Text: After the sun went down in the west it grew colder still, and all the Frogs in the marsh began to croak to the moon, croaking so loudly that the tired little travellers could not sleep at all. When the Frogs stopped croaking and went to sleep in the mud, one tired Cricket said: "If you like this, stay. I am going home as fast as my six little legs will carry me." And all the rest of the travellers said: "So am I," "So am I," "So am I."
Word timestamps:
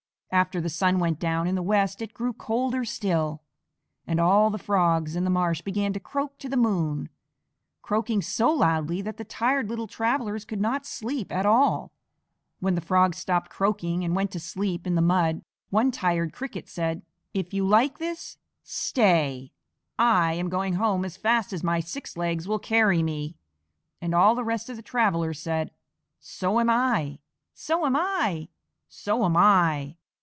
After 0.33 0.61
the 0.61 0.69
sun 0.69 0.99
went 0.99 1.19
down 1.19 1.45
in 1.45 1.55
the 1.55 1.61
west 1.61 2.01
it 2.01 2.13
grew 2.13 2.31
colder 2.31 2.85
still, 2.85 3.41
and 4.07 4.17
all 4.17 4.49
the 4.49 4.57
Frogs 4.57 5.13
in 5.17 5.25
the 5.25 5.29
marsh 5.29 5.59
began 5.61 5.91
to 5.91 5.99
croak 5.99 6.37
to 6.37 6.47
the 6.47 6.55
moon, 6.55 7.09
croaking 7.81 8.21
so 8.21 8.49
loudly 8.49 9.01
that 9.01 9.17
the 9.17 9.25
tired 9.25 9.67
little 9.67 9.87
travellers 9.87 10.45
could 10.45 10.61
not 10.61 10.85
sleep 10.85 11.33
at 11.33 11.45
all. 11.45 11.91
When 12.61 12.75
the 12.75 12.79
Frogs 12.81 13.17
stopped 13.17 13.49
croaking 13.49 14.05
and 14.05 14.15
went 14.15 14.31
to 14.31 14.39
sleep 14.39 14.87
in 14.87 14.95
the 14.95 15.01
mud, 15.01 15.41
one 15.69 15.91
tired 15.91 16.31
Cricket 16.31 16.69
said: 16.69 17.01
"If 17.33 17.53
you 17.53 17.67
like 17.67 17.97
this, 17.97 18.37
stay. 18.63 19.51
I 19.99 20.31
am 20.35 20.47
going 20.47 20.75
home 20.75 21.03
as 21.03 21.17
fast 21.17 21.51
as 21.51 21.61
my 21.61 21.81
six 21.81 22.15
little 22.15 22.29
legs 22.29 22.47
will 22.47 22.57
carry 22.57 23.03
me." 23.03 23.35
And 23.99 24.15
all 24.15 24.33
the 24.35 24.45
rest 24.45 24.69
of 24.69 24.77
the 24.77 24.81
travellers 24.81 25.41
said: 25.41 25.71
"So 26.21 26.61
am 26.61 26.69
I," 26.69 27.19
"So 27.53 27.85
am 27.85 27.97
I," 27.97 28.47
"So 28.87 29.25
am 29.25 29.35
I." 29.35 29.97